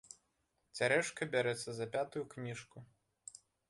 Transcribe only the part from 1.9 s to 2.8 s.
пятую кніжку.